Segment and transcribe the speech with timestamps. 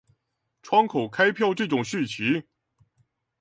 [0.63, 2.47] 窗口開票這種事情